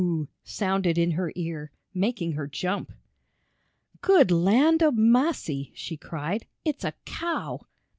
[0.43, 2.91] sounded in her ear, making her jump.
[4.01, 6.47] "Good land ob massy!" she cried.
[6.65, 7.59] "It's a cow!"